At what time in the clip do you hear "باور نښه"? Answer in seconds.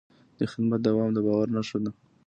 1.25-1.77